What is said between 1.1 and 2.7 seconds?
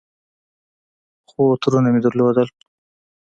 خو ترونه مې درلودل.